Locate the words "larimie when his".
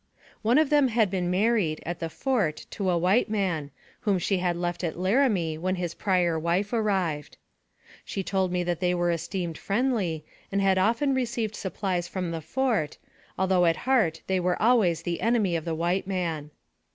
4.97-5.93